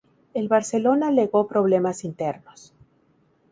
El 0.33 0.47
Barcelona 0.47 1.09
alegó 1.09 1.47
problemas 1.47 2.03
internos. 2.05 2.73